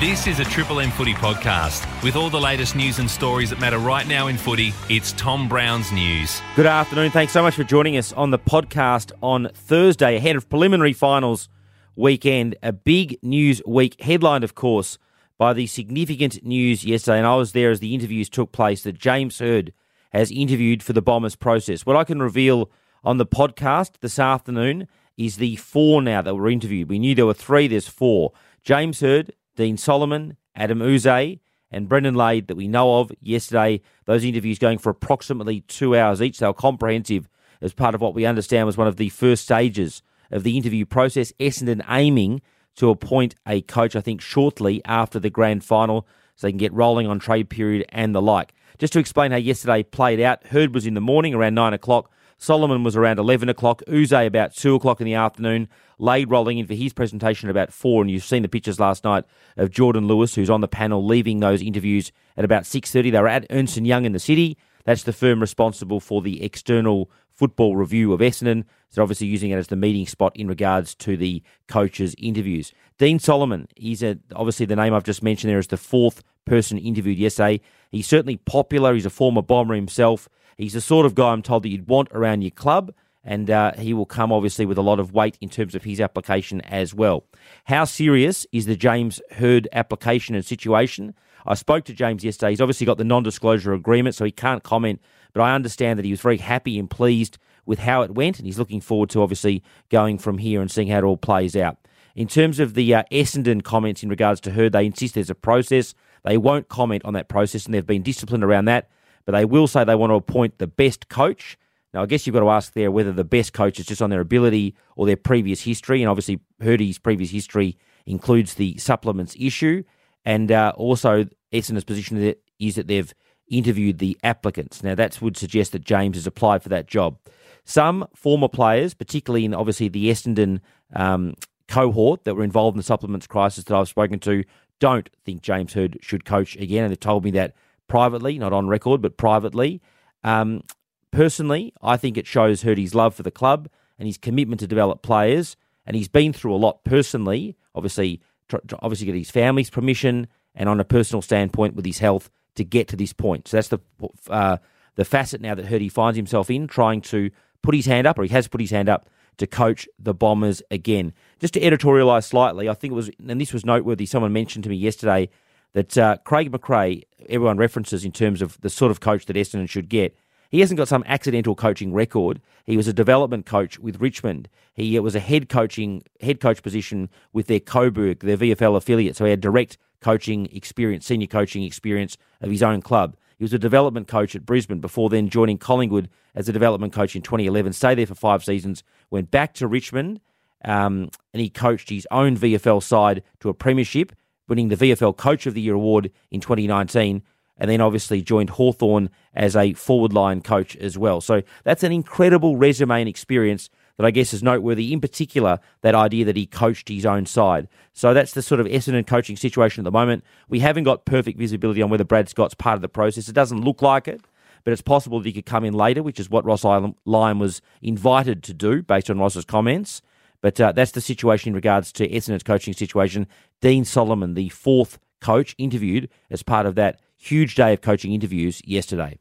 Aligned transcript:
This 0.00 0.26
is 0.26 0.40
a 0.40 0.44
Triple 0.44 0.80
M 0.80 0.90
Footy 0.90 1.12
podcast. 1.12 1.86
With 2.02 2.16
all 2.16 2.30
the 2.30 2.40
latest 2.40 2.74
news 2.74 3.00
and 3.00 3.10
stories 3.10 3.50
that 3.50 3.60
matter 3.60 3.76
right 3.76 4.08
now 4.08 4.28
in 4.28 4.38
footy, 4.38 4.72
it's 4.88 5.12
Tom 5.12 5.46
Brown's 5.46 5.92
News. 5.92 6.40
Good 6.56 6.64
afternoon. 6.64 7.10
Thanks 7.10 7.34
so 7.34 7.42
much 7.42 7.54
for 7.54 7.64
joining 7.64 7.98
us 7.98 8.10
on 8.14 8.30
the 8.30 8.38
podcast 8.38 9.12
on 9.22 9.50
Thursday 9.52 10.16
ahead 10.16 10.36
of 10.36 10.48
preliminary 10.48 10.94
finals 10.94 11.50
weekend. 11.96 12.56
A 12.62 12.72
big 12.72 13.18
news 13.22 13.60
week, 13.66 14.00
headlined, 14.00 14.42
of 14.42 14.54
course, 14.54 14.96
by 15.36 15.52
the 15.52 15.66
significant 15.66 16.42
news 16.46 16.82
yesterday, 16.82 17.18
and 17.18 17.26
I 17.26 17.36
was 17.36 17.52
there 17.52 17.70
as 17.70 17.80
the 17.80 17.94
interviews 17.94 18.30
took 18.30 18.52
place, 18.52 18.84
that 18.84 18.98
James 18.98 19.38
Hird 19.38 19.70
has 20.14 20.30
interviewed 20.30 20.82
for 20.82 20.94
the 20.94 21.02
Bombers 21.02 21.36
process. 21.36 21.84
What 21.84 21.96
I 21.96 22.04
can 22.04 22.22
reveal 22.22 22.70
on 23.04 23.18
the 23.18 23.26
podcast 23.26 23.98
this 24.00 24.18
afternoon 24.18 24.88
is 25.18 25.36
the 25.36 25.56
four 25.56 26.00
now 26.00 26.22
that 26.22 26.34
were 26.34 26.48
interviewed. 26.48 26.88
We 26.88 26.98
knew 26.98 27.14
there 27.14 27.26
were 27.26 27.34
three, 27.34 27.68
there's 27.68 27.86
four. 27.86 28.32
James 28.62 29.00
Hird, 29.00 29.34
Dean 29.60 29.76
Solomon, 29.76 30.38
Adam 30.56 30.80
Yze, 30.80 31.38
and 31.70 31.86
Brendan 31.86 32.14
Lade 32.14 32.48
that 32.48 32.56
we 32.56 32.66
know 32.66 33.00
of 33.00 33.12
yesterday. 33.20 33.82
Those 34.06 34.24
interviews 34.24 34.58
going 34.58 34.78
for 34.78 34.88
approximately 34.88 35.60
two 35.60 35.94
hours 35.94 36.22
each. 36.22 36.38
They 36.38 36.46
were 36.46 36.54
comprehensive 36.54 37.28
as 37.60 37.74
part 37.74 37.94
of 37.94 38.00
what 38.00 38.14
we 38.14 38.24
understand 38.24 38.64
was 38.64 38.78
one 38.78 38.86
of 38.86 38.96
the 38.96 39.10
first 39.10 39.44
stages 39.44 40.02
of 40.30 40.44
the 40.44 40.56
interview 40.56 40.86
process. 40.86 41.30
Essendon 41.38 41.84
aiming 41.90 42.40
to 42.76 42.88
appoint 42.88 43.34
a 43.46 43.60
coach, 43.60 43.94
I 43.94 44.00
think, 44.00 44.22
shortly 44.22 44.80
after 44.86 45.20
the 45.20 45.28
grand 45.28 45.62
final 45.62 46.08
so 46.36 46.46
they 46.46 46.52
can 46.52 46.58
get 46.58 46.72
rolling 46.72 47.06
on 47.06 47.18
trade 47.18 47.50
period 47.50 47.84
and 47.90 48.14
the 48.14 48.22
like. 48.22 48.54
Just 48.78 48.94
to 48.94 48.98
explain 48.98 49.30
how 49.30 49.36
yesterday 49.36 49.82
played 49.82 50.22
out, 50.22 50.46
Hird 50.46 50.74
was 50.74 50.86
in 50.86 50.94
the 50.94 51.02
morning 51.02 51.34
around 51.34 51.54
9 51.54 51.74
o'clock. 51.74 52.10
Solomon 52.40 52.82
was 52.82 52.96
around 52.96 53.18
11 53.18 53.50
o'clock. 53.50 53.82
Yze 53.86 54.12
about 54.12 54.54
2 54.54 54.74
o'clock 54.74 54.98
in 55.02 55.04
the 55.04 55.12
afternoon. 55.12 55.68
Lade 55.98 56.30
rolling 56.30 56.56
in 56.56 56.66
for 56.66 56.72
his 56.72 56.94
presentation 56.94 57.50
at 57.50 57.50
about 57.50 57.70
4. 57.70 58.00
And 58.00 58.10
you've 58.10 58.24
seen 58.24 58.40
the 58.40 58.48
pictures 58.48 58.80
last 58.80 59.04
night 59.04 59.26
of 59.58 59.70
Jordan 59.70 60.06
Lewis, 60.06 60.34
who's 60.34 60.48
on 60.48 60.62
the 60.62 60.66
panel, 60.66 61.04
leaving 61.04 61.40
those 61.40 61.60
interviews 61.60 62.12
at 62.38 62.44
about 62.46 62.62
6.30. 62.62 63.12
They 63.12 63.20
were 63.20 63.28
at 63.28 63.46
Ernst 63.50 63.76
& 63.76 63.78
Young 63.78 64.06
in 64.06 64.12
the 64.12 64.18
city. 64.18 64.56
That's 64.86 65.02
the 65.02 65.12
firm 65.12 65.40
responsible 65.40 66.00
for 66.00 66.22
the 66.22 66.42
external 66.42 67.10
football 67.30 67.76
review 67.76 68.14
of 68.14 68.20
Essendon. 68.20 68.62
So 68.88 68.94
they're 68.94 69.02
obviously 69.02 69.26
using 69.26 69.50
it 69.50 69.56
as 69.56 69.68
the 69.68 69.76
meeting 69.76 70.06
spot 70.06 70.34
in 70.34 70.48
regards 70.48 70.94
to 70.96 71.18
the 71.18 71.42
coaches' 71.68 72.14
interviews. 72.16 72.72
Dean 72.96 73.18
Solomon, 73.18 73.68
he's 73.76 74.02
a, 74.02 74.18
obviously 74.34 74.64
the 74.64 74.76
name 74.76 74.94
I've 74.94 75.04
just 75.04 75.22
mentioned 75.22 75.50
there 75.50 75.58
is 75.58 75.66
the 75.66 75.76
fourth 75.76 76.22
person 76.46 76.78
interviewed 76.78 77.18
yesterday. 77.18 77.60
He's 77.90 78.06
certainly 78.06 78.38
popular. 78.38 78.94
He's 78.94 79.04
a 79.04 79.10
former 79.10 79.42
bomber 79.42 79.74
himself. 79.74 80.26
He's 80.60 80.74
the 80.74 80.82
sort 80.82 81.06
of 81.06 81.14
guy 81.14 81.32
I'm 81.32 81.40
told 81.40 81.62
that 81.62 81.70
you'd 81.70 81.88
want 81.88 82.08
around 82.12 82.42
your 82.42 82.50
club, 82.50 82.92
and 83.24 83.50
uh, 83.50 83.72
he 83.78 83.94
will 83.94 84.04
come 84.04 84.30
obviously 84.30 84.66
with 84.66 84.76
a 84.76 84.82
lot 84.82 85.00
of 85.00 85.14
weight 85.14 85.38
in 85.40 85.48
terms 85.48 85.74
of 85.74 85.84
his 85.84 86.02
application 86.02 86.60
as 86.60 86.92
well. 86.92 87.24
How 87.64 87.84
serious 87.86 88.46
is 88.52 88.66
the 88.66 88.76
James 88.76 89.22
Hird 89.32 89.68
application 89.72 90.34
and 90.34 90.44
situation? 90.44 91.14
I 91.46 91.54
spoke 91.54 91.84
to 91.84 91.94
James 91.94 92.24
yesterday. 92.24 92.50
He's 92.50 92.60
obviously 92.60 92.84
got 92.84 92.98
the 92.98 93.04
non 93.04 93.22
disclosure 93.22 93.72
agreement, 93.72 94.14
so 94.14 94.26
he 94.26 94.30
can't 94.30 94.62
comment, 94.62 95.00
but 95.32 95.40
I 95.40 95.54
understand 95.54 95.98
that 95.98 96.04
he 96.04 96.10
was 96.10 96.20
very 96.20 96.36
happy 96.36 96.78
and 96.78 96.90
pleased 96.90 97.38
with 97.64 97.78
how 97.78 98.02
it 98.02 98.10
went, 98.14 98.38
and 98.38 98.44
he's 98.44 98.58
looking 98.58 98.82
forward 98.82 99.08
to 99.10 99.22
obviously 99.22 99.62
going 99.88 100.18
from 100.18 100.36
here 100.36 100.60
and 100.60 100.70
seeing 100.70 100.88
how 100.88 100.98
it 100.98 101.04
all 101.04 101.16
plays 101.16 101.56
out. 101.56 101.78
In 102.14 102.28
terms 102.28 102.60
of 102.60 102.74
the 102.74 102.94
uh, 102.94 103.04
Essendon 103.10 103.64
comments 103.64 104.02
in 104.02 104.10
regards 104.10 104.42
to 104.42 104.50
Hird, 104.50 104.72
they 104.72 104.84
insist 104.84 105.14
there's 105.14 105.30
a 105.30 105.34
process. 105.34 105.94
They 106.22 106.36
won't 106.36 106.68
comment 106.68 107.02
on 107.06 107.14
that 107.14 107.30
process, 107.30 107.64
and 107.64 107.72
they've 107.72 107.86
been 107.86 108.02
disciplined 108.02 108.44
around 108.44 108.66
that 108.66 108.90
but 109.24 109.32
they 109.32 109.44
will 109.44 109.66
say 109.66 109.84
they 109.84 109.94
want 109.94 110.10
to 110.10 110.14
appoint 110.14 110.58
the 110.58 110.66
best 110.66 111.08
coach. 111.08 111.58
Now, 111.92 112.02
I 112.02 112.06
guess 112.06 112.26
you've 112.26 112.34
got 112.34 112.40
to 112.40 112.50
ask 112.50 112.72
there 112.72 112.90
whether 112.90 113.12
the 113.12 113.24
best 113.24 113.52
coach 113.52 113.80
is 113.80 113.86
just 113.86 114.02
on 114.02 114.10
their 114.10 114.20
ability 114.20 114.76
or 114.96 115.06
their 115.06 115.16
previous 115.16 115.62
history. 115.62 116.02
And 116.02 116.08
obviously, 116.08 116.40
Hirdy's 116.62 116.98
previous 116.98 117.30
history 117.30 117.76
includes 118.06 118.54
the 118.54 118.78
supplements 118.78 119.34
issue. 119.38 119.82
And 120.24 120.52
uh, 120.52 120.72
also, 120.76 121.26
Essendon's 121.52 121.84
position 121.84 122.34
is 122.58 122.74
that 122.76 122.86
they've 122.86 123.12
interviewed 123.48 123.98
the 123.98 124.16
applicants. 124.22 124.82
Now, 124.82 124.94
that 124.94 125.20
would 125.20 125.36
suggest 125.36 125.72
that 125.72 125.84
James 125.84 126.16
has 126.16 126.26
applied 126.26 126.62
for 126.62 126.68
that 126.68 126.86
job. 126.86 127.18
Some 127.64 128.06
former 128.14 128.48
players, 128.48 128.94
particularly 128.94 129.44
in 129.44 129.54
obviously 129.54 129.88
the 129.88 130.10
Essendon 130.10 130.60
um, 130.94 131.34
cohort 131.68 132.24
that 132.24 132.34
were 132.34 132.44
involved 132.44 132.76
in 132.76 132.78
the 132.78 132.84
supplements 132.84 133.26
crisis 133.26 133.64
that 133.64 133.76
I've 133.76 133.88
spoken 133.88 134.18
to, 134.20 134.44
don't 134.78 135.10
think 135.24 135.42
James 135.42 135.74
Hird 135.74 135.98
should 136.00 136.24
coach 136.24 136.56
again. 136.56 136.84
And 136.84 136.90
they've 136.90 137.00
told 137.00 137.24
me 137.24 137.32
that 137.32 137.54
privately, 137.90 138.38
not 138.38 138.54
on 138.54 138.68
record, 138.68 139.02
but 139.02 139.18
privately. 139.18 139.82
Um, 140.24 140.62
personally, 141.10 141.74
I 141.82 141.98
think 141.98 142.16
it 142.16 142.26
shows 142.26 142.62
Hirdy's 142.62 142.94
love 142.94 143.14
for 143.14 143.22
the 143.22 143.30
club 143.30 143.68
and 143.98 144.06
his 144.06 144.16
commitment 144.16 144.60
to 144.60 144.66
develop 144.66 145.02
players. 145.02 145.56
And 145.84 145.96
he's 145.96 146.08
been 146.08 146.32
through 146.32 146.54
a 146.54 146.56
lot 146.56 146.84
personally. 146.84 147.56
Obviously, 147.74 148.22
tr- 148.48 148.56
obviously, 148.80 149.06
get 149.06 149.16
his 149.16 149.30
family's 149.30 149.70
permission 149.70 150.28
and 150.54 150.68
on 150.68 150.80
a 150.80 150.84
personal 150.84 151.20
standpoint 151.20 151.74
with 151.74 151.84
his 151.84 151.98
health 151.98 152.30
to 152.54 152.64
get 152.64 152.88
to 152.88 152.96
this 152.96 153.12
point. 153.12 153.48
So 153.48 153.56
that's 153.56 153.68
the 153.68 153.80
uh, 154.28 154.58
the 154.94 155.04
facet 155.04 155.40
now 155.40 155.54
that 155.54 155.66
Hirdy 155.66 155.90
finds 155.90 156.16
himself 156.16 156.50
in, 156.50 156.66
trying 156.68 157.00
to 157.02 157.30
put 157.62 157.74
his 157.74 157.86
hand 157.86 158.06
up, 158.06 158.18
or 158.18 158.22
he 158.22 158.28
has 158.28 158.48
put 158.48 158.60
his 158.60 158.70
hand 158.70 158.88
up 158.88 159.08
to 159.38 159.46
coach 159.46 159.88
the 159.98 160.14
Bombers 160.14 160.62
again. 160.70 161.12
Just 161.40 161.54
to 161.54 161.60
editorialise 161.60 162.24
slightly, 162.24 162.68
I 162.68 162.74
think 162.74 162.92
it 162.92 162.94
was, 162.94 163.10
and 163.26 163.40
this 163.40 163.52
was 163.52 163.64
noteworthy. 163.64 164.06
Someone 164.06 164.32
mentioned 164.32 164.64
to 164.64 164.70
me 164.70 164.76
yesterday 164.76 165.28
that 165.72 165.96
uh, 165.96 166.16
Craig 166.24 166.50
McRae, 166.50 167.04
everyone 167.28 167.56
references 167.56 168.04
in 168.04 168.12
terms 168.12 168.42
of 168.42 168.60
the 168.60 168.70
sort 168.70 168.90
of 168.90 169.00
coach 169.00 169.26
that 169.26 169.36
Essendon 169.36 169.68
should 169.68 169.88
get. 169.88 170.16
He 170.50 170.60
hasn't 170.60 170.78
got 170.78 170.88
some 170.88 171.04
accidental 171.06 171.54
coaching 171.54 171.92
record. 171.92 172.40
He 172.64 172.76
was 172.76 172.88
a 172.88 172.92
development 172.92 173.46
coach 173.46 173.78
with 173.78 174.00
Richmond. 174.00 174.48
He 174.74 174.98
uh, 174.98 175.02
was 175.02 175.14
a 175.14 175.20
head 175.20 175.48
coaching 175.48 176.02
head 176.20 176.40
coach 176.40 176.62
position 176.62 177.08
with 177.32 177.46
their 177.46 177.60
Coburg, 177.60 178.20
their 178.20 178.36
VFL 178.36 178.76
affiliate. 178.76 179.16
So 179.16 179.24
he 179.24 179.30
had 179.30 179.40
direct 179.40 179.78
coaching 180.00 180.48
experience, 180.52 181.06
senior 181.06 181.28
coaching 181.28 181.62
experience 181.62 182.16
of 182.40 182.50
his 182.50 182.62
own 182.62 182.82
club. 182.82 183.16
He 183.38 183.44
was 183.44 183.52
a 183.52 183.58
development 183.58 184.08
coach 184.08 184.34
at 184.34 184.44
Brisbane 184.44 184.80
before 184.80 185.08
then 185.08 185.28
joining 185.28 185.56
Collingwood 185.56 186.10
as 186.34 186.48
a 186.48 186.52
development 186.52 186.92
coach 186.92 187.14
in 187.14 187.22
2011. 187.22 187.72
Stayed 187.72 187.98
there 187.98 188.06
for 188.06 188.14
five 188.14 188.44
seasons. 188.44 188.82
Went 189.10 189.30
back 189.30 189.54
to 189.54 189.66
Richmond, 189.66 190.20
um, 190.64 191.10
and 191.32 191.40
he 191.40 191.48
coached 191.48 191.90
his 191.90 192.06
own 192.10 192.36
VFL 192.36 192.82
side 192.82 193.22
to 193.40 193.48
a 193.48 193.54
premiership 193.54 194.12
winning 194.50 194.68
the 194.68 194.76
VFL 194.76 195.16
Coach 195.16 195.46
of 195.46 195.54
the 195.54 195.62
Year 195.62 195.74
award 195.74 196.10
in 196.30 196.40
2019, 196.40 197.22
and 197.56 197.70
then 197.70 197.80
obviously 197.80 198.20
joined 198.20 198.50
Hawthorn 198.50 199.08
as 199.32 199.54
a 199.54 199.72
forward 199.74 200.12
line 200.12 200.42
coach 200.42 200.76
as 200.76 200.98
well. 200.98 201.20
So 201.20 201.42
that's 201.62 201.84
an 201.84 201.92
incredible 201.92 202.56
resume 202.56 203.00
and 203.00 203.08
experience 203.08 203.70
that 203.96 204.06
I 204.06 204.10
guess 204.10 204.32
is 204.32 204.42
noteworthy, 204.42 204.92
in 204.92 205.00
particular, 205.00 205.60
that 205.82 205.94
idea 205.94 206.24
that 206.24 206.36
he 206.36 206.46
coached 206.46 206.88
his 206.88 207.06
own 207.06 207.26
side. 207.26 207.68
So 207.92 208.12
that's 208.12 208.32
the 208.32 208.42
sort 208.42 208.60
of 208.60 208.66
Essendon 208.66 209.06
coaching 209.06 209.36
situation 209.36 209.82
at 209.82 209.84
the 209.84 209.90
moment. 209.90 210.24
We 210.48 210.60
haven't 210.60 210.84
got 210.84 211.04
perfect 211.04 211.38
visibility 211.38 211.82
on 211.82 211.90
whether 211.90 212.04
Brad 212.04 212.28
Scott's 212.28 212.54
part 212.54 212.76
of 212.76 212.82
the 212.82 212.88
process. 212.88 213.28
It 213.28 213.34
doesn't 213.34 213.60
look 213.60 213.82
like 213.82 214.08
it, 214.08 214.22
but 214.64 214.72
it's 214.72 214.82
possible 214.82 215.20
that 215.20 215.26
he 215.26 215.32
could 215.32 215.46
come 215.46 215.64
in 215.64 215.74
later, 215.74 216.02
which 216.02 216.18
is 216.18 216.30
what 216.30 216.46
Ross 216.46 216.64
Lyon 216.64 217.38
was 217.38 217.60
invited 217.82 218.42
to 218.44 218.54
do 218.54 218.82
based 218.82 219.10
on 219.10 219.18
Ross's 219.18 219.44
comments. 219.44 220.00
But 220.40 220.58
uh, 220.60 220.72
that's 220.72 220.92
the 220.92 221.00
situation 221.00 221.50
in 221.50 221.54
regards 221.54 221.92
to 221.92 222.08
Essendon's 222.08 222.42
coaching 222.42 222.72
situation. 222.72 223.26
Dean 223.60 223.84
Solomon, 223.84 224.34
the 224.34 224.48
fourth 224.48 224.98
coach, 225.20 225.54
interviewed 225.58 226.08
as 226.30 226.42
part 226.42 226.66
of 226.66 226.74
that 226.76 227.00
huge 227.16 227.54
day 227.54 227.72
of 227.72 227.80
coaching 227.80 228.12
interviews 228.12 228.62
yesterday. 228.64 229.18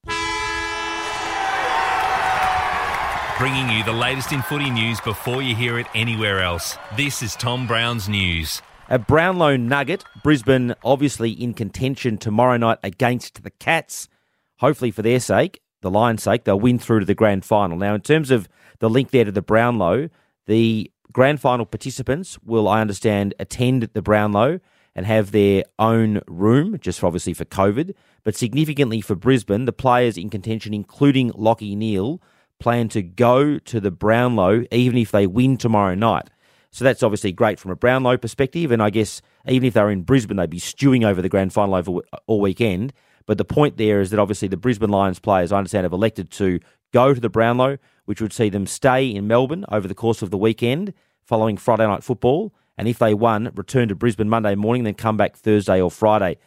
Bringing 3.38 3.70
you 3.70 3.84
the 3.86 3.94
latest 3.94 4.32
in 4.32 4.42
footy 4.42 4.70
news 4.70 5.00
before 5.02 5.42
you 5.42 5.56
hear 5.56 5.80
it 5.80 5.88
anywhere 5.96 6.42
else. 6.42 6.78
This 6.98 7.24
is 7.24 7.36
Tom 7.36 7.68
Brown's 7.68 8.10
News. 8.10 8.62
A 8.90 9.00
Brownlow 9.00 9.56
Nugget, 9.56 10.04
Brisbane 10.24 10.74
obviously 10.84 11.32
in 11.32 11.54
contention 11.54 12.18
tomorrow 12.18 12.58
night 12.58 12.80
against 12.84 13.44
the 13.44 13.52
Cats. 13.52 14.10
Hopefully, 14.58 14.92
for 14.92 15.04
their 15.04 15.20
sake, 15.20 15.62
the 15.82 15.92
Lions' 15.92 16.24
sake, 16.24 16.44
they'll 16.44 16.60
win 16.60 16.80
through 16.80 17.00
to 17.00 17.06
the 17.06 17.16
grand 17.16 17.46
final. 17.46 17.78
Now, 17.78 17.96
in 17.96 18.02
terms 18.02 18.32
of 18.32 18.50
the 18.80 18.90
link 18.90 19.12
there 19.12 19.24
to 19.24 19.32
the 19.32 19.42
Brownlow, 19.42 20.10
the 20.48 20.92
grand 21.12 21.42
final 21.42 21.66
participants 21.66 22.38
will, 22.44 22.68
I 22.68 22.82
understand, 22.82 23.34
attend 23.40 23.90
the 23.94 24.02
Brownlow 24.02 24.60
and 24.96 25.06
have 25.06 25.32
their 25.32 25.64
own 25.78 26.22
room, 26.28 26.78
just 26.80 27.00
for 27.00 27.08
obviously 27.08 27.34
for 27.34 27.46
COVID. 27.46 27.94
But 28.24 28.36
significantly 28.36 29.02
for 29.02 29.16
Brisbane, 29.16 29.66
the 29.66 29.74
players 29.74 30.18
in 30.18 30.30
contention, 30.30 30.74
including 30.74 31.32
Lachie 31.32 31.78
Neale, 31.78 32.22
plan 32.60 32.90
to 32.90 33.02
go 33.02 33.58
to 33.60 33.80
the 33.80 33.92
Brownlow 33.92 34.66
even 34.72 34.98
if 34.98 35.12
they 35.12 35.26
win 35.26 35.58
tomorrow 35.58 35.96
night. 35.96 36.30
So 36.72 36.84
that's 36.84 37.02
obviously 37.02 37.32
great 37.32 37.60
from 37.60 37.72
a 37.72 37.76
Brownlow 37.76 38.18
perspective. 38.18 38.72
And 38.72 38.82
I 38.82 38.90
guess 38.90 39.22
even 39.48 39.68
if 39.68 39.74
they're 39.74 39.90
in 39.90 40.04
Brisbane, 40.04 40.38
they'd 40.38 40.50
be 40.50 40.60
stewing 40.60 41.04
over 41.04 41.22
the 41.22 41.30
grand 41.30 41.54
final 41.54 41.76
over 41.76 42.02
all 42.28 42.42
weekend. 42.42 42.94
But 43.26 43.38
the 43.38 43.46
point 43.46 43.78
there 43.78 44.02
is 44.02 44.10
that 44.10 44.20
obviously 44.20 44.48
the 44.48 44.58
Brisbane 44.58 44.90
Lions 44.90 45.20
players, 45.20 45.52
I 45.52 45.58
understand, 45.58 45.86
have 45.86 45.94
elected 45.94 46.30
to 46.32 46.60
go 46.92 47.14
to 47.14 47.20
the 47.20 47.30
Brownlow, 47.30 47.78
which 48.06 48.22
would 48.22 48.34
see 48.34 48.50
them 48.50 48.66
stay 48.66 49.08
in 49.08 49.28
Melbourne 49.28 49.66
over 49.70 49.88
the 49.88 49.96
course 49.96 50.22
of 50.22 50.32
the 50.32 50.38
weekend 50.38 50.94
following 51.24 51.58
Friday 51.58 51.86
night 51.86 52.04
football. 52.04 52.54
And 52.78 52.88
if 52.88 52.98
they 52.98 53.14
won, 53.14 53.52
return 53.56 53.90
to 53.90 53.96
Brisbane 53.96 54.30
Monday 54.30 54.56
morning, 54.56 54.84
then 54.84 54.94
come 54.94 55.18
back 55.18 55.36
Thursday 55.36 55.82
or 55.82 55.92
Friday. 55.92 56.38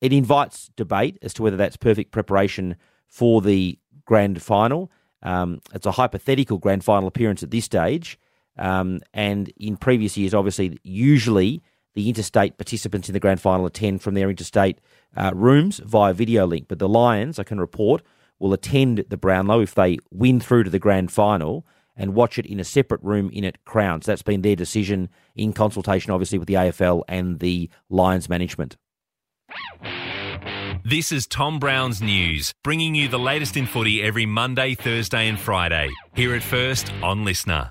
It 0.00 0.12
invites 0.12 0.70
debate 0.76 1.18
as 1.22 1.32
to 1.34 1.42
whether 1.42 1.56
that's 1.56 1.76
perfect 1.76 2.12
preparation 2.12 2.76
for 3.06 3.40
the 3.40 3.78
grand 4.04 4.42
final. 4.42 4.90
Um, 5.22 5.60
it's 5.72 5.86
a 5.86 5.92
hypothetical 5.92 6.58
grand 6.58 6.84
final 6.84 7.08
appearance 7.08 7.42
at 7.42 7.50
this 7.50 7.64
stage. 7.64 8.18
Um, 8.58 9.00
and 9.14 9.52
in 9.56 9.76
previous 9.76 10.16
years, 10.16 10.34
obviously, 10.34 10.78
usually 10.82 11.62
the 11.94 12.08
interstate 12.08 12.58
participants 12.58 13.08
in 13.08 13.12
the 13.12 13.20
grand 13.20 13.40
final 13.40 13.66
attend 13.66 14.02
from 14.02 14.14
their 14.14 14.30
interstate 14.30 14.78
uh, 15.16 15.32
rooms 15.34 15.78
via 15.78 16.12
video 16.12 16.46
link. 16.46 16.66
But 16.68 16.78
the 16.78 16.88
Lions, 16.88 17.38
I 17.38 17.44
can 17.44 17.60
report, 17.60 18.02
will 18.42 18.52
attend 18.52 19.04
the 19.08 19.16
Brownlow 19.16 19.60
if 19.60 19.74
they 19.74 19.98
win 20.10 20.40
through 20.40 20.64
to 20.64 20.70
the 20.70 20.80
grand 20.80 21.12
final 21.12 21.64
and 21.96 22.12
watch 22.12 22.38
it 22.38 22.46
in 22.46 22.58
a 22.58 22.64
separate 22.64 23.00
room 23.02 23.30
in 23.32 23.44
at 23.44 23.64
Crowns. 23.64 24.04
That's 24.04 24.22
been 24.22 24.42
their 24.42 24.56
decision 24.56 25.08
in 25.36 25.52
consultation, 25.52 26.10
obviously, 26.10 26.38
with 26.38 26.48
the 26.48 26.54
AFL 26.54 27.04
and 27.06 27.38
the 27.38 27.70
Lions 27.88 28.28
management. 28.28 28.76
This 30.84 31.12
is 31.12 31.28
Tom 31.28 31.60
Brown's 31.60 32.02
News, 32.02 32.52
bringing 32.64 32.96
you 32.96 33.06
the 33.06 33.18
latest 33.18 33.56
in 33.56 33.66
footy 33.66 34.02
every 34.02 34.26
Monday, 34.26 34.74
Thursday, 34.74 35.28
and 35.28 35.38
Friday. 35.38 35.90
Here 36.14 36.34
at 36.34 36.42
first 36.42 36.92
on 37.02 37.24
LiSTNR. 37.24 37.70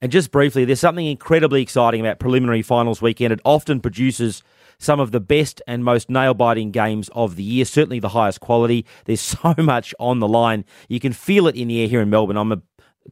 And 0.00 0.10
just 0.10 0.32
briefly, 0.32 0.64
there's 0.64 0.80
something 0.80 1.06
incredibly 1.06 1.62
exciting 1.62 2.00
about 2.00 2.18
preliminary 2.18 2.62
finals 2.62 3.00
weekend. 3.00 3.32
It 3.32 3.40
often 3.44 3.78
produces 3.78 4.42
some 4.82 5.00
of 5.00 5.12
the 5.12 5.20
best 5.20 5.62
and 5.66 5.84
most 5.84 6.10
nail 6.10 6.34
biting 6.34 6.70
games 6.70 7.08
of 7.14 7.36
the 7.36 7.42
year, 7.42 7.64
certainly 7.64 8.00
the 8.00 8.10
highest 8.10 8.40
quality. 8.40 8.84
There's 9.04 9.20
so 9.42 9.54
much 9.58 9.94
on 9.98 10.18
the 10.18 10.28
line. 10.28 10.64
You 10.88 11.00
can 11.00 11.12
feel 11.12 11.46
it 11.46 11.56
in 11.56 11.68
the 11.68 11.80
air 11.80 11.88
here 11.88 12.00
in 12.00 12.10
Melbourne. 12.10 12.36
I'm 12.36 12.52
a 12.52 12.62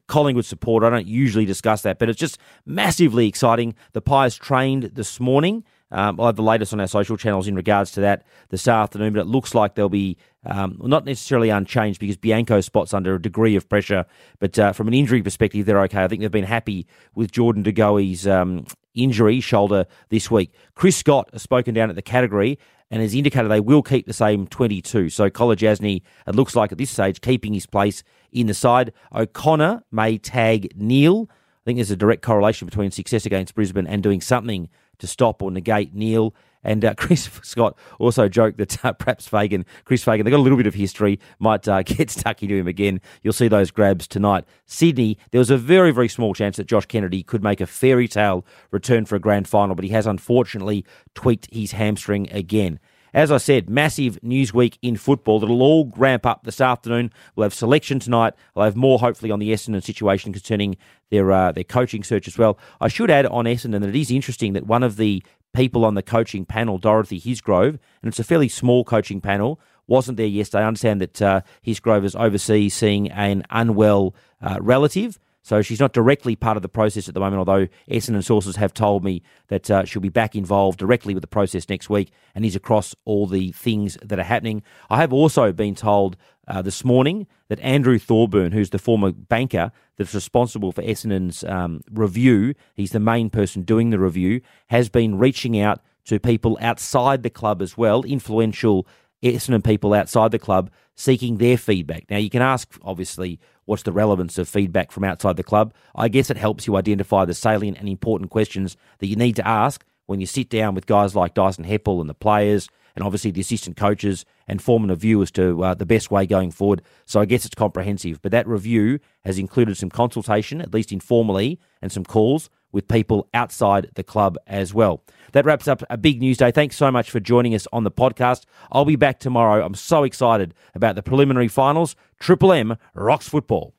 Collingwood 0.07 0.45
supporter. 0.45 0.87
I 0.87 0.91
don't 0.91 1.07
usually 1.07 1.45
discuss 1.45 1.83
that, 1.83 1.99
but 1.99 2.09
it's 2.09 2.19
just 2.19 2.39
massively 2.65 3.27
exciting. 3.27 3.75
The 3.93 4.01
Pies 4.01 4.37
trained 4.37 4.85
this 4.95 5.19
morning. 5.19 5.65
Um, 5.93 6.21
I'll 6.21 6.27
have 6.27 6.37
the 6.37 6.43
latest 6.43 6.73
on 6.73 6.81
our 6.81 6.87
social 6.87 7.17
channels 7.17 7.49
in 7.49 7.57
regards 7.57 7.91
to 7.93 8.01
that 8.03 8.25
this 8.51 8.69
afternoon, 8.69 9.13
but 9.13 9.21
it 9.21 9.27
looks 9.27 9.55
like 9.55 9.75
they'll 9.75 9.89
be 9.89 10.17
um, 10.47 10.79
not 10.81 11.05
necessarily 11.05 11.51
unchanged 11.51 11.99
because 11.99 12.17
Bianco 12.17 12.61
spots 12.61 12.95
under 12.95 13.17
a 13.17 13.23
degree 13.23 13.57
of 13.57 13.69
pressure. 13.69 14.07
But 14.39 14.59
uh, 14.59 14.73
from 14.73 14.87
an 14.87 14.95
injury 14.95 15.23
perspective, 15.23 15.67
they're 15.67 15.83
okay. 15.83 16.05
I 16.05 16.09
think 16.09 16.21
they've 16.21 16.31
been 16.31 16.45
happy 16.45 16.87
with 17.17 17.33
Jordan 17.33 17.65
De 17.65 17.73
Goey's 17.73 18.27
um, 18.27 18.67
injury 18.95 19.41
shoulder 19.41 19.87
this 20.09 20.31
week. 20.31 20.53
Chris 20.75 20.97
Scott 20.97 21.29
has 21.33 21.43
spoken 21.43 21.75
down 21.75 21.91
at 21.91 21.97
the 21.97 22.03
Cattery 22.03 22.59
and 22.91 23.03
has 23.03 23.15
indicated 23.15 23.49
they 23.49 23.61
will 23.61 23.83
keep 23.83 24.07
the 24.07 24.13
same 24.13 24.47
22. 24.47 25.11
So 25.11 25.31
Kolodjashnij, 25.31 26.03
it 26.27 26.35
looks 26.35 26.57
like 26.57 26.73
at 26.73 26.79
this 26.79 26.91
stage, 26.91 27.21
keeping 27.21 27.55
his 27.55 27.67
place 27.67 28.03
in 28.33 28.47
the 28.47 28.55
side. 28.55 28.93
O'Connor 29.15 29.83
may 29.93 30.19
tag 30.19 30.73
Neale. 30.77 31.29
I 31.31 31.63
think 31.65 31.77
there's 31.77 31.91
a 31.91 31.97
direct 31.97 32.23
correlation 32.23 32.67
between 32.67 32.91
success 32.91 33.27
against 33.27 33.55
Brisbane 33.55 33.87
and 33.87 34.03
doing 34.03 34.21
something 34.21 34.69
to 34.99 35.07
stop 35.07 35.43
or 35.43 35.51
negate 35.51 35.95
Neale. 35.95 36.35
And 36.62 36.85
uh, 36.85 36.95
Chris 36.97 37.29
Scott 37.43 37.77
also 37.99 38.29
joked 38.29 38.59
that 38.59 38.85
uh, 38.85 38.93
perhaps 38.93 39.27
Fagan, 39.27 39.65
Chris 39.85 40.05
Fagan, 40.05 40.25
they've 40.25 40.33
got 40.33 40.41
a 40.41 40.43
little 40.43 40.59
bit 40.59 40.67
of 40.67 40.75
history, 40.75 41.21
might 41.39 41.67
uh, 41.67 41.83
get 41.85 42.11
stuck 42.11 42.43
into 42.43 42.57
him 42.57 42.69
again. 42.69 43.01
You'll 43.23 43.33
see 43.33 43.49
those 43.49 43.71
grabs 43.71 44.07
tonight. 44.07 44.45
Sydney, 44.67 45.19
there 45.31 45.39
was 45.39 45.51
a 45.51 45.59
very, 45.59 45.91
very 45.91 46.09
small 46.09 46.35
chance 46.35 46.57
that 46.57 46.67
Josh 46.67 46.87
Kennedy 46.87 47.23
could 47.23 47.43
make 47.43 47.61
a 47.61 47.67
fairy 47.67 48.09
tale 48.09 48.45
return 48.71 49.05
for 49.05 49.17
a 49.17 49.21
grand 49.21 49.49
final, 49.49 49.75
but 49.75 49.85
he 49.85 49.91
has 49.91 50.07
unfortunately 50.07 50.85
tweaked 51.15 51.49
his 51.53 51.73
hamstring 51.73 52.31
again. 52.31 52.79
As 53.12 53.33
I 53.33 53.39
said, 53.39 53.69
massive 53.69 54.23
news 54.23 54.55
week 54.55 54.79
in 54.83 54.97
football 54.97 55.41
that'll 55.41 55.62
all 55.62 55.93
ramp 55.97 56.25
up 56.25 56.45
this 56.45 56.61
afternoon. 56.61 57.12
We'll 57.35 57.43
have 57.45 57.55
selection 57.55 57.99
tonight. 57.99 58.35
I'll 58.55 58.65
have 58.65 58.77
more 58.77 59.01
hopefully 59.01 59.33
on 59.33 59.41
the 59.41 59.51
Essendon 59.51 59.83
situation 59.83 60.33
concerning 60.33 60.77
their 61.11 61.33
uh, 61.33 61.51
their 61.51 61.65
coaching 61.65 62.05
search 62.05 62.29
as 62.29 62.39
well. 62.39 62.59
I 62.81 62.89
should 62.89 63.11
add 63.11 63.27
on 63.27 63.47
Essendon 63.47 63.81
that 63.81 63.89
it 63.89 63.97
is 63.97 64.12
interesting 64.12 64.53
that 64.53 64.67
one 64.67 64.85
of 64.85 64.97
the 64.97 65.25
people 65.52 65.85
on 65.85 65.94
the 65.94 66.02
coaching 66.02 66.44
panel, 66.44 66.79
Dorothy 66.79 67.20
Hisgrove, 67.20 67.79
and 68.02 68.08
it's 68.08 68.19
a 68.19 68.25
fairly 68.25 68.49
small 68.49 68.85
coaching 68.85 69.20
panel, 69.20 69.61
wasn't 69.87 70.17
there 70.17 70.26
yesterday. 70.26 70.62
I 70.62 70.69
understand 70.69 71.00
that 71.00 71.23
uh, 71.23 71.41
Hisgrove 71.67 72.05
is 72.05 72.14
overseas 72.14 72.75
seeing 72.75 73.11
an 73.11 73.44
unwell 73.50 74.14
uh, 74.41 74.58
relative. 74.61 75.19
So 75.43 75.62
she's 75.62 75.81
not 75.81 75.94
directly 75.94 76.37
part 76.37 76.56
of 76.56 76.62
the 76.62 76.69
process 76.69 77.08
at 77.08 77.14
the 77.14 77.20
moment, 77.20 77.38
although 77.38 77.67
Essendon 77.91 78.23
sources 78.23 78.56
have 78.56 78.75
told 78.75 79.02
me 79.02 79.23
that 79.49 79.70
uh, 79.70 79.85
she'll 79.85 80.02
be 80.02 80.11
back 80.11 80.37
involved 80.37 80.79
directly 80.79 81.14
with 81.14 81.23
the 81.23 81.26
process 81.29 81.69
next 81.69 81.88
week 81.88 82.12
and 82.35 82.44
is 82.44 82.55
across 82.55 82.94
all 83.05 83.26
the 83.26 83.50
things 83.52 83.97
that 84.02 84.19
are 84.19 84.25
happening. 84.25 84.62
I 84.91 84.99
have 84.99 85.12
also 85.12 85.50
been 85.52 85.75
told 85.75 86.17
uh, 86.50 86.61
this 86.61 86.85
morning 86.85 87.29
that 87.49 87.61
Andrew 87.61 87.99
Thorburn, 87.99 88.50
who's 88.50 88.70
the 88.70 88.79
former 88.79 89.12
banker 89.12 89.70
that's 89.97 90.14
responsible 90.14 90.73
for 90.73 90.82
Essendon's 90.82 91.44
um, 91.44 91.81
review, 91.91 92.55
he's 92.75 92.91
the 92.91 93.00
main 93.00 93.31
person 93.31 93.62
doing 93.62 93.91
the 93.91 94.00
review, 94.00 94.41
has 94.67 94.88
been 94.88 95.17
reaching 95.17 95.61
out 95.61 95.81
to 96.05 96.19
people 96.19 96.58
outside 96.61 97.23
the 97.23 97.31
club 97.31 97.62
as 97.62 97.76
well, 97.76 98.02
influential 98.02 98.87
Essendon 99.23 99.62
people 99.62 99.94
outside 99.94 100.32
the 100.32 100.38
club, 100.38 100.70
seeking 100.97 101.37
their 101.37 101.56
feedback. 101.56 102.05
Now, 102.11 102.17
you 102.17 102.31
can 102.31 102.43
ask, 102.43 102.76
obviously, 102.82 103.38
what's 103.67 103.85
the 103.85 103.93
relevance 103.93 104.37
of 104.37 104.49
feedback 104.49 104.91
from 104.91 105.05
outside 105.05 105.37
the 105.37 105.44
club? 105.44 105.73
I 105.94 106.08
guess 106.08 106.31
it 106.31 106.37
helps 106.37 106.67
you 106.67 106.76
identify 106.76 107.26
the 107.26 107.35
salient 107.35 107.79
and 107.79 107.88
important 107.88 108.31
questions 108.31 108.76
that 108.99 109.06
you 109.06 109.17
need 109.17 109.37
to 109.37 109.47
ask 109.47 109.85
when 110.06 110.19
you 110.20 110.26
sit 110.26 110.50
down 110.50 110.75
with 110.75 110.87
guys 110.87 111.14
like 111.14 111.35
Dyson 111.35 111.64
Heppell 111.64 112.00
and 112.00 112.11
the 112.11 112.14
players 112.14 112.69
and 113.00 113.06
obviously 113.06 113.31
the 113.31 113.41
assistant 113.41 113.79
coaches 113.79 114.26
and 114.47 114.61
forming 114.61 114.91
a 114.91 114.94
view 114.94 115.23
as 115.23 115.31
to 115.31 115.64
uh, 115.64 115.73
the 115.73 115.87
best 115.87 116.11
way 116.11 116.26
going 116.26 116.50
forward. 116.50 116.82
So 117.06 117.19
I 117.19 117.25
guess 117.25 117.47
it's 117.47 117.55
comprehensive. 117.55 118.20
But 118.20 118.31
that 118.32 118.47
review 118.47 118.99
has 119.25 119.38
included 119.38 119.79
some 119.79 119.88
consultation, 119.88 120.61
at 120.61 120.75
least 120.75 120.93
informally, 120.93 121.58
and 121.81 121.91
some 121.91 122.05
calls 122.05 122.50
with 122.73 122.88
people 122.88 123.26
outside 123.32 123.91
the 123.94 124.02
club 124.02 124.37
as 124.47 124.75
well. 124.75 125.02
That 125.32 125.47
wraps 125.47 125.67
up 125.67 125.82
a 125.88 125.97
big 125.97 126.20
news 126.20 126.37
day. 126.37 126.50
Thanks 126.50 126.76
so 126.76 126.91
much 126.91 127.11
for 127.11 127.20
joining 127.20 127.55
us 127.55 127.67
on 127.73 127.85
the 127.85 127.91
podcast. 127.91 128.44
I'll 128.70 128.85
be 128.85 128.97
back 128.97 129.19
tomorrow. 129.19 129.64
I'm 129.64 129.75
so 129.75 130.05
excited 130.05 130.52
about 130.75 130.94
the 130.94 131.02
preliminary 131.02 131.49
finals. 131.49 131.97
Triple 132.19 132.52
M 132.52 132.76
rocks 132.94 133.31
football. 133.31 133.75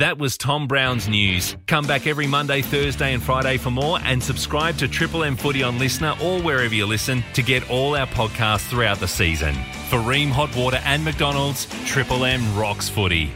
That 0.00 0.16
was 0.16 0.38
Tom 0.38 0.66
Brown's 0.66 1.08
news. 1.08 1.58
Come 1.66 1.86
back 1.86 2.06
every 2.06 2.26
Monday, 2.26 2.62
Thursday, 2.62 3.12
and 3.12 3.22
Friday 3.22 3.58
for 3.58 3.70
more, 3.70 3.98
and 4.02 4.22
subscribe 4.22 4.78
to 4.78 4.88
Triple 4.88 5.24
M 5.24 5.36
Footy 5.36 5.62
on 5.62 5.78
LiSTNR 5.78 6.22
or 6.22 6.40
wherever 6.42 6.74
you 6.74 6.86
listen 6.86 7.22
to 7.34 7.42
get 7.42 7.68
all 7.68 7.94
our 7.94 8.06
podcasts 8.06 8.66
throughout 8.70 8.98
the 8.98 9.06
season. 9.06 9.52
For 9.90 9.98
Rheem 9.98 10.30
Hot 10.30 10.56
Water 10.56 10.80
and 10.86 11.04
McDonald's, 11.04 11.66
Triple 11.84 12.24
M 12.24 12.58
rocks 12.58 12.88
footy. 12.88 13.30